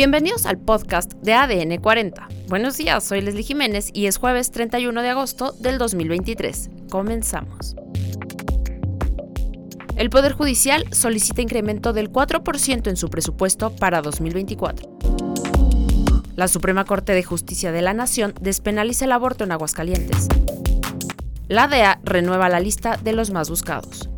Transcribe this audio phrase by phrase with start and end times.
[0.00, 2.26] Bienvenidos al podcast de ADN 40.
[2.48, 6.70] Buenos días, soy Leslie Jiménez y es jueves 31 de agosto del 2023.
[6.88, 7.76] Comenzamos.
[9.96, 14.90] El Poder Judicial solicita incremento del 4% en su presupuesto para 2024.
[16.34, 20.28] La Suprema Corte de Justicia de la Nación despenaliza el aborto en Aguascalientes.
[21.46, 24.09] La DEA renueva la lista de los más buscados.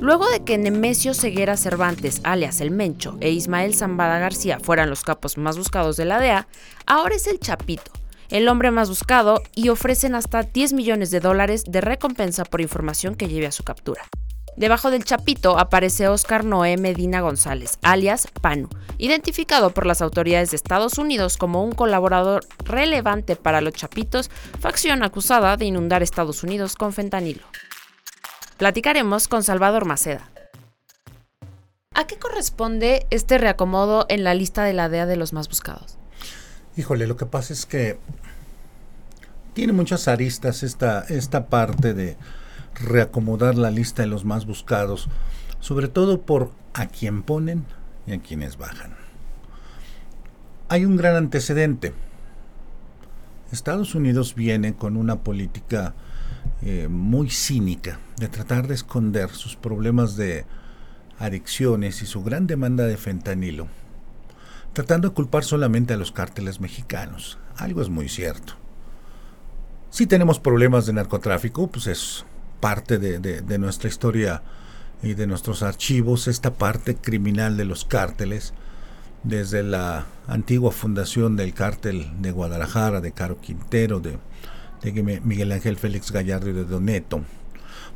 [0.00, 5.02] Luego de que Nemesio Ceguera Cervantes, alias El Mencho, e Ismael Zambada García fueran los
[5.02, 6.48] capos más buscados de la DEA,
[6.86, 7.92] ahora es el Chapito,
[8.30, 13.14] el hombre más buscado, y ofrecen hasta 10 millones de dólares de recompensa por información
[13.14, 14.08] que lleve a su captura.
[14.56, 20.56] Debajo del Chapito aparece Oscar Noé Medina González, alias Panu, identificado por las autoridades de
[20.56, 26.74] Estados Unidos como un colaborador relevante para los Chapitos, facción acusada de inundar Estados Unidos
[26.74, 27.42] con fentanilo.
[28.60, 30.28] Platicaremos con Salvador Maceda.
[31.94, 35.96] ¿A qué corresponde este reacomodo en la lista de la DEA de los más buscados?
[36.76, 37.98] Híjole, lo que pasa es que
[39.54, 42.18] tiene muchas aristas esta, esta parte de
[42.74, 45.08] reacomodar la lista de los más buscados,
[45.60, 47.64] sobre todo por a quién ponen
[48.06, 48.94] y a quienes bajan.
[50.68, 51.94] Hay un gran antecedente.
[53.52, 55.94] Estados Unidos viene con una política
[56.62, 60.44] eh, muy cínica de tratar de esconder sus problemas de
[61.18, 63.68] adicciones y su gran demanda de fentanilo,
[64.72, 67.38] tratando de culpar solamente a los cárteles mexicanos.
[67.56, 68.54] Algo es muy cierto.
[69.90, 72.24] Si tenemos problemas de narcotráfico, pues es
[72.60, 74.42] parte de, de nuestra historia
[75.02, 78.52] y de nuestros archivos, esta parte criminal de los cárteles,
[79.22, 84.18] desde la antigua fundación del cártel de Guadalajara, de Caro Quintero, de
[84.82, 87.22] de Miguel Ángel Félix Gallardo y de Doneto,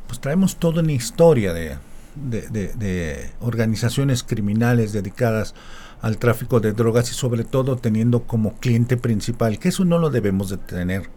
[0.07, 1.77] pues traemos toda una historia de,
[2.15, 5.53] de, organizaciones criminales dedicadas
[6.01, 10.09] al tráfico de drogas y sobre todo teniendo como cliente principal, que eso no lo
[10.09, 11.09] debemos de tener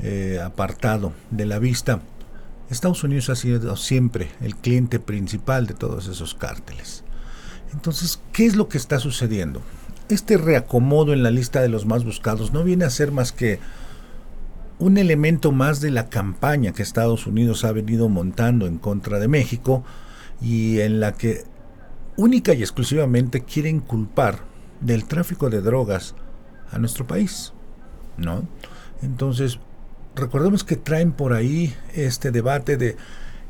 [0.00, 2.00] eh, apartado de la vista.
[2.68, 7.04] Estados Unidos ha sido siempre el cliente principal de todos esos cárteles.
[7.72, 9.62] Entonces, ¿qué es lo que está sucediendo?
[10.08, 13.60] Este reacomodo en la lista de los más buscados no viene a ser más que
[14.78, 19.28] un elemento más de la campaña que Estados Unidos ha venido montando en contra de
[19.28, 19.84] México
[20.40, 21.44] y en la que
[22.16, 24.40] única y exclusivamente quieren culpar
[24.80, 26.14] del tráfico de drogas
[26.70, 27.52] a nuestro país,
[28.16, 28.46] ¿no?
[29.02, 29.58] Entonces,
[30.14, 32.96] recordemos que traen por ahí este debate de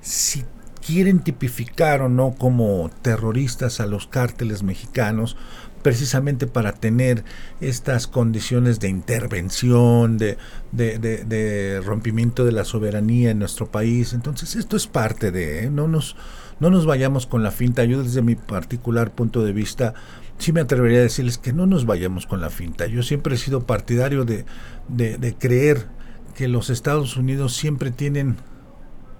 [0.00, 0.44] si
[0.84, 5.36] quieren tipificar o no como terroristas a los cárteles mexicanos,
[5.86, 7.22] precisamente para tener
[7.60, 10.36] estas condiciones de intervención, de,
[10.72, 14.12] de, rompimiento de la soberanía en nuestro país.
[14.12, 15.70] Entonces esto es parte de, ¿eh?
[15.70, 16.16] no, nos,
[16.58, 17.84] no nos vayamos con la finta.
[17.84, 19.94] Yo desde mi particular punto de vista,
[20.38, 22.86] sí me atrevería a decirles que no nos vayamos con la finta.
[22.88, 24.44] Yo siempre he sido partidario de,
[24.88, 25.86] de creer
[26.34, 28.38] que los Estados Unidos siempre tienen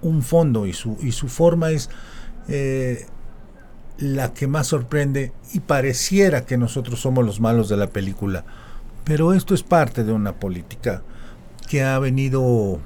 [0.01, 1.89] un fondo y su, y su forma es...
[2.49, 3.05] Eh,
[3.97, 8.45] la que más sorprende y pareciera que nosotros somos los malos de la película.
[9.03, 11.01] Pero esto es parte de una política
[11.67, 12.79] que ha venido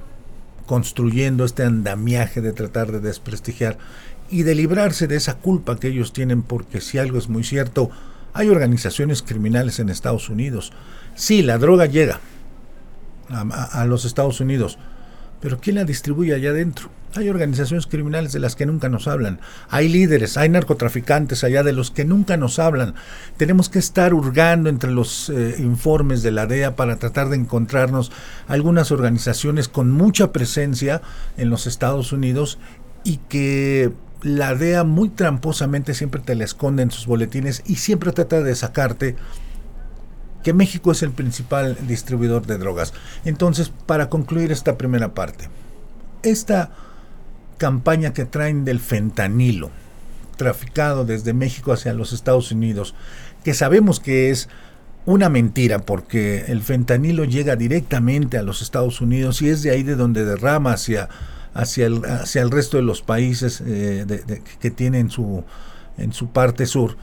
[0.66, 3.78] construyendo este andamiaje de tratar de desprestigiar
[4.30, 7.90] y de librarse de esa culpa que ellos tienen porque si algo es muy cierto,
[8.32, 10.72] hay organizaciones criminales en Estados Unidos.
[11.14, 12.20] Sí, la droga llega
[13.28, 14.78] a, los Estados Unidos,
[15.42, 16.88] pero ¿quién la distribuye allá adentro?
[17.14, 19.40] Hay organizaciones criminales de las que nunca nos hablan.
[19.68, 22.94] Hay líderes, hay narcotraficantes allá de los que nunca nos hablan.
[23.36, 28.12] Tenemos que estar hurgando entre los eh, informes de la DEA para tratar de encontrarnos
[28.46, 31.02] algunas organizaciones con mucha presencia
[31.36, 32.58] en los Estados Unidos
[33.04, 33.92] y que
[34.22, 38.54] la DEA muy tramposamente siempre te la esconde en sus boletines y siempre trata de
[38.54, 39.16] sacarte
[40.42, 42.92] que México es el principal distribuidor de drogas.
[43.24, 45.48] Entonces, para concluir esta primera parte,
[46.22, 46.70] esta
[47.58, 49.70] campaña que traen del fentanilo,
[50.36, 52.94] traficado desde México hacia los Estados Unidos,
[53.44, 54.48] que sabemos que es
[55.04, 59.82] una mentira porque el fentanilo llega directamente a los Estados Unidos y es de ahí
[59.82, 61.08] de donde derrama hacia,
[61.54, 65.44] hacia, el, hacia el resto de los países eh, que tienen su,
[65.98, 66.96] en su parte sur.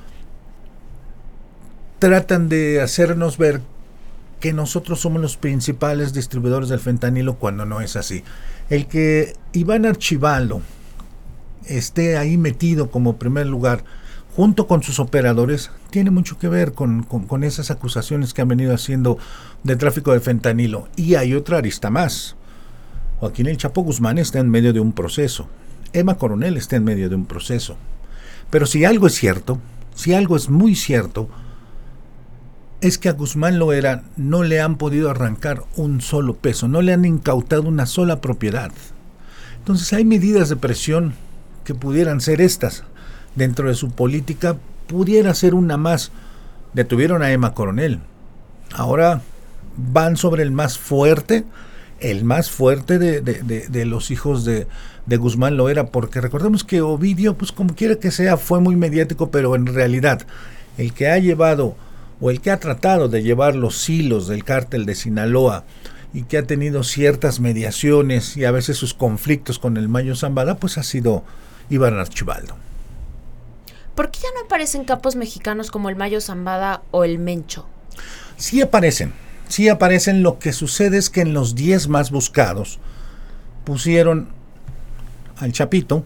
[2.00, 3.62] Tratan de hacernos ver
[4.40, 8.24] que nosotros somos los principales distribuidores del fentanilo cuando no es así.
[8.70, 10.62] El que Iván Archivalo
[11.66, 13.84] esté ahí metido como primer lugar
[14.36, 19.18] junto con sus operadores tiene mucho que ver con, esas acusaciones que han venido haciendo
[19.64, 20.88] de tráfico de fentanilo.
[20.96, 22.38] Y hay otra arista más.
[23.20, 25.50] Joaquín El Chapo Guzmán está en medio de un proceso.
[25.92, 27.76] Emma Coronel está en medio de un proceso.
[28.50, 29.60] Pero si algo es cierto,
[29.96, 31.28] si algo es muy cierto,
[32.82, 36.94] es que a Guzmán Loera no le han podido arrancar un solo peso, no le
[36.94, 38.72] han incautado una sola propiedad.
[39.58, 41.14] Entonces hay medidas de presión
[41.64, 42.84] que pudieran ser estas.
[43.36, 46.12] Dentro de su política pudiera ser una más.
[46.74, 48.00] Detuvieron a Emma Coronel.
[48.74, 49.22] Ahora
[49.78, 51.46] van sobre el más fuerte,
[52.00, 54.68] el más fuerte de, de los hijos de,
[55.08, 59.56] Guzmán Loera, porque recordemos que Ovidio, pues como quiera que sea, fue muy mediático, pero
[59.56, 60.22] en realidad
[60.78, 61.76] el que ha llevado
[62.22, 65.64] o el que ha tratado de llevar los hilos del cártel de Sinaloa
[66.14, 70.58] y que ha tenido ciertas mediaciones y a veces sus conflictos con el Mayo Zambada,
[70.58, 71.24] pues ha sido
[71.70, 72.56] Iván Archibaldo.
[73.96, 77.68] ¿Por qué ya no aparecen capos mexicanos como el Mayo Zambada o el Mencho?
[78.38, 79.14] Sí aparecen,
[79.50, 80.24] sí aparecen.
[80.24, 82.80] Lo que sucede es que en los 10 más buscados
[83.66, 84.30] pusieron
[85.38, 86.04] al Chapito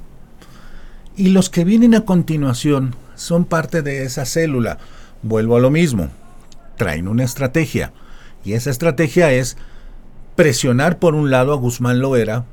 [1.15, 4.80] y los que vienen a continuación son parte de esa célula.
[5.24, 6.10] Vuelvo a lo mismo,
[6.78, 7.94] traen una estrategia
[8.44, 9.58] y esa estrategia es
[10.36, 12.46] presionar por un lado a Guzmán Loera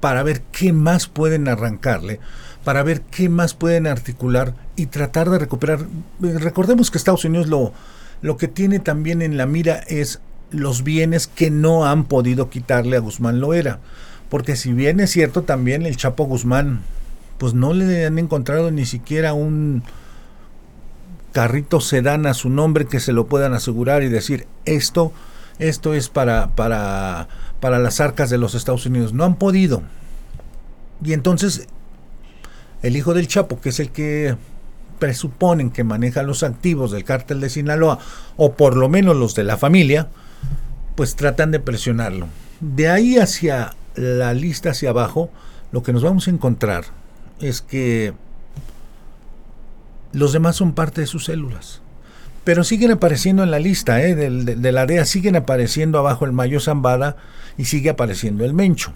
[0.00, 2.20] para ver qué más pueden arrancarle,
[2.64, 5.86] para ver qué más pueden articular y tratar de recuperar.
[6.20, 7.72] Recordemos que Estados Unidos lo,
[8.20, 10.20] lo que tiene también en la mira es
[10.50, 13.78] los bienes que no han podido quitarle a Guzmán Loera.
[14.28, 16.80] Porque si bien es cierto también el Chapo Guzmán,
[17.38, 19.82] pues no le han encontrado ni siquiera un,
[21.32, 25.12] carrito sedán a su nombre que se lo puedan asegurar y decir esto,
[25.58, 27.28] esto es para, para,
[27.60, 29.12] para las arcas de los Estados Unidos.
[29.12, 29.82] No han podido.
[31.04, 31.66] Y entonces
[32.82, 34.36] el hijo del Chapo, que es el que
[34.98, 37.98] presuponen que maneja los activos del cártel de Sinaloa,
[38.36, 40.08] o por lo menos los de la familia,
[40.94, 42.28] pues tratan de presionarlo.
[42.60, 45.30] De ahí hacia la lista hacia abajo,
[45.72, 46.84] lo que nos vamos a encontrar
[47.40, 48.14] es que
[50.12, 51.80] los demás son parte de sus células.
[52.44, 54.14] Pero siguen apareciendo en la lista ¿eh?
[54.14, 57.16] de, la siguen apareciendo abajo el Mayo Zambada
[57.56, 58.92] y sigue apareciendo el Mencho.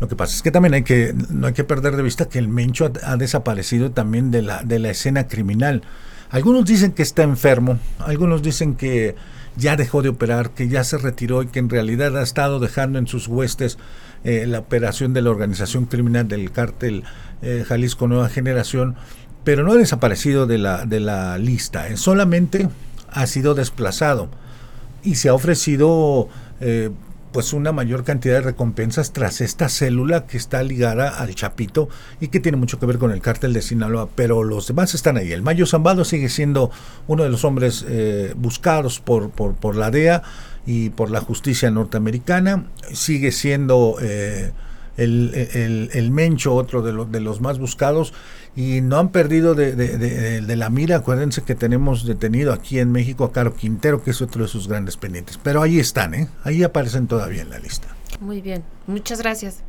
[0.00, 2.38] Lo que pasa es que también hay que, no hay que perder de vista que
[2.38, 5.82] el Mencho ha, desaparecido también de la, de la escena criminal.
[6.30, 9.16] Algunos dicen que está enfermo, algunos dicen que
[9.56, 12.98] ya dejó de operar, que ya se retiró y que en realidad ha estado dejando
[12.98, 13.78] en sus huestes
[14.22, 17.04] eh, la operación de la organización criminal del cártel
[17.42, 18.96] eh, Jalisco Nueva Generación
[19.50, 22.68] pero no ha desaparecido de la, de la lista, eh, solamente
[23.08, 24.28] ha sido desplazado
[25.02, 26.28] y se ha ofrecido
[26.60, 26.90] eh,
[27.32, 31.88] pues una mayor cantidad de recompensas tras esta célula que está ligada al Chapito
[32.20, 35.16] y que tiene mucho que ver con el cártel de Sinaloa, pero los demás están
[35.16, 35.32] ahí.
[35.32, 36.70] El Mayo Zambado sigue siendo
[37.08, 40.22] uno de los hombres eh, buscados por, por, por, la DEA
[40.64, 43.96] y por la justicia norteamericana, sigue siendo
[45.00, 48.12] el, el, Mencho, otro de, de los más buscados,
[48.56, 50.96] y no han perdido de, la mira.
[50.96, 54.68] Acuérdense que tenemos detenido aquí en México a Caro Quintero, que es otro de sus
[54.68, 55.38] grandes pendientes.
[55.42, 56.28] Pero ahí están, ¿eh?
[56.44, 57.94] ahí aparecen todavía en la lista.
[58.20, 59.62] Muy bien, muchas gracias.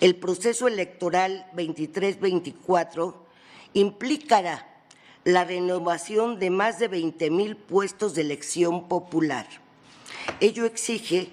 [0.00, 3.14] El proceso electoral 23-24
[3.74, 4.66] implicará
[5.24, 9.46] la renovación de más de 20 mil puestos de elección popular.
[10.40, 11.30] Ello exige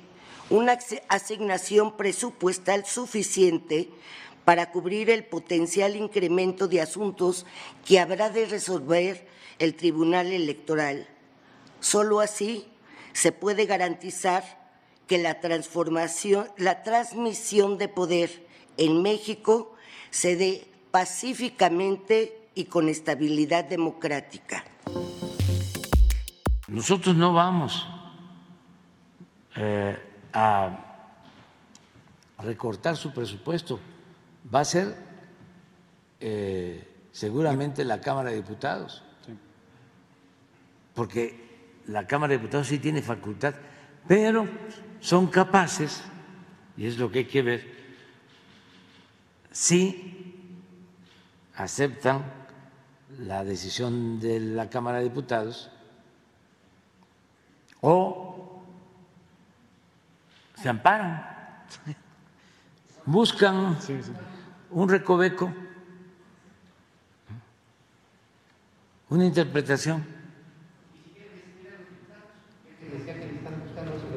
[0.50, 0.78] una
[1.10, 3.90] asignación presupuestal suficiente
[4.44, 7.46] para cubrir el potencial incremento de asuntos
[7.84, 11.08] que habrá de resolver el Tribunal Electoral.
[11.80, 12.68] Solo así
[13.14, 14.44] se puede garantizar
[15.08, 18.46] que la transformación, la transmisión de poder
[18.78, 19.76] en México
[20.12, 24.64] se dé pacíficamente y con estabilidad democrática.
[26.68, 27.88] Nosotros no vamos
[29.56, 29.98] eh,
[30.36, 30.78] a
[32.40, 33.80] recortar su presupuesto.
[34.54, 34.96] Va a ser
[36.20, 39.04] eh, seguramente la Cámara de Diputados,
[40.94, 43.56] porque la Cámara de Diputados sí tiene facultad,
[44.08, 44.48] pero
[45.00, 46.04] son capaces,
[46.78, 47.76] y es lo que hay que ver,
[49.52, 50.36] si
[51.56, 52.26] aceptan
[53.20, 55.70] la decisión de la Cámara de Diputados
[57.80, 58.25] o
[60.66, 61.24] se amparan,
[63.06, 63.78] buscan
[64.72, 65.54] un recoveco,
[69.10, 70.04] una interpretación.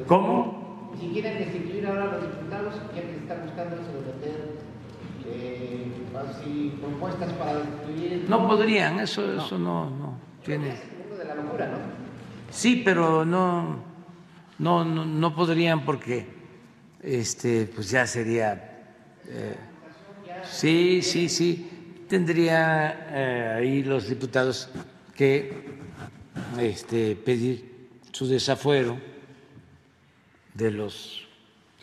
[0.07, 0.91] ¿Cómo?
[0.99, 4.55] Si quieren destituir ahora a los diputados, ya que están buscando meter
[5.27, 5.91] eh,
[6.31, 8.25] así, propuestas para destituir.
[8.27, 10.69] No podrían, eso no, eso no, no tiene.
[10.69, 11.77] Es el mundo de la locura, ¿no?
[12.49, 13.83] Sí, pero no,
[14.57, 16.38] no, no, no podrían porque
[17.01, 18.81] este, pues ya sería.
[19.27, 19.55] Eh,
[20.51, 21.69] Sí, sí, sí.
[22.07, 24.69] Tendría eh, ahí los diputados
[25.15, 25.53] que
[26.59, 28.99] este, pedir su desafuero
[30.53, 31.27] de los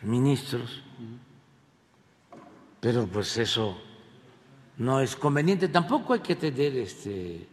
[0.03, 0.83] ministros,
[2.81, 3.81] pero pues eso
[4.79, 5.69] no es conveniente.
[5.69, 7.47] Tampoco hay que tener este,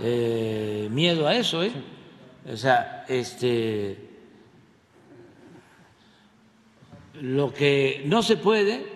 [0.00, 1.72] eh, miedo a eso, ¿eh?
[2.52, 4.07] O sea, este,
[7.20, 8.86] lo que no se puede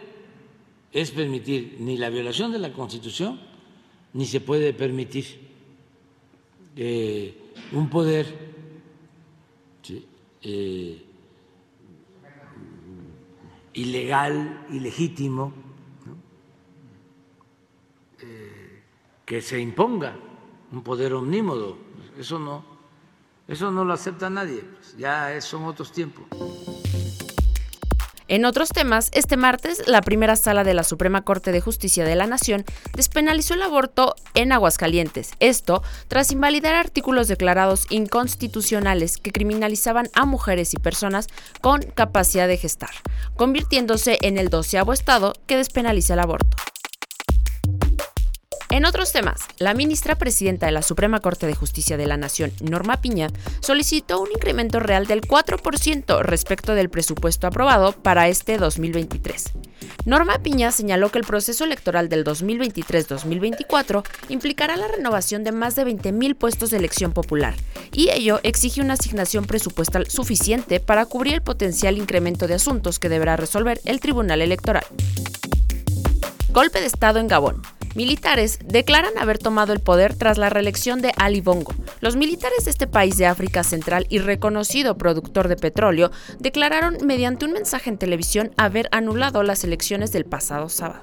[0.92, 3.40] es permitir ni la violación de la Constitución,
[4.12, 5.24] ni se puede permitir
[6.76, 7.34] eh,
[7.72, 8.52] un poder
[10.42, 11.04] eh,
[13.74, 15.52] ilegal, ilegítimo,
[18.20, 18.82] eh,
[19.24, 20.16] que se imponga
[20.72, 21.78] un poder omnímodo.
[22.18, 22.64] Eso no,
[23.48, 24.62] eso no lo acepta nadie.
[24.62, 26.24] Pues ya son otros tiempos.
[28.32, 32.16] En otros temas, este martes, la primera sala de la Suprema Corte de Justicia de
[32.16, 35.32] la Nación despenalizó el aborto en Aguascalientes.
[35.38, 41.26] Esto tras invalidar artículos declarados inconstitucionales que criminalizaban a mujeres y personas
[41.60, 42.94] con capacidad de gestar,
[43.36, 46.56] convirtiéndose en el doceavo estado que despenaliza el aborto.
[48.72, 52.52] En otros temas, la ministra presidenta de la Suprema Corte de Justicia de la Nación,
[52.62, 53.28] Norma Piña,
[53.60, 59.52] solicitó un incremento real del 4% respecto del presupuesto aprobado para este 2023.
[60.06, 65.84] Norma Piña señaló que el proceso electoral del 2023-2024 implicará la renovación de más de
[65.84, 67.54] 20.000 puestos de elección popular,
[67.92, 73.10] y ello exige una asignación presupuestal suficiente para cubrir el potencial incremento de asuntos que
[73.10, 74.86] deberá resolver el Tribunal Electoral.
[76.54, 77.60] Golpe de Estado en Gabón.
[77.94, 81.74] Militares declaran haber tomado el poder tras la reelección de Ali Bongo.
[82.00, 87.44] Los militares de este país de África Central y reconocido productor de petróleo declararon mediante
[87.44, 91.02] un mensaje en televisión haber anulado las elecciones del pasado sábado.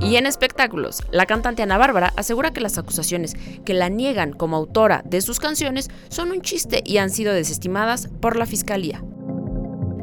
[0.00, 3.34] Y en espectáculos, la cantante Ana Bárbara asegura que las acusaciones
[3.64, 8.08] que la niegan como autora de sus canciones son un chiste y han sido desestimadas
[8.20, 9.02] por la fiscalía.